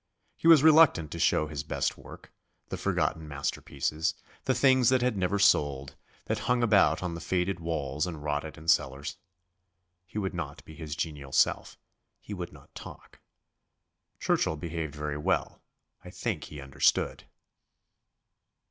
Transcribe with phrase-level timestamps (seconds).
[0.35, 2.31] He was reluctant to show his best work,
[2.69, 5.93] the forgotten masterpieces, the things that had never sold,
[6.25, 9.17] that hung about on the faded walls and rotted in cellars.
[10.07, 11.77] He would not be his genial self;
[12.19, 13.19] he would not talk.
[14.19, 15.61] Churchill behaved very well
[16.03, 17.25] I think he understood.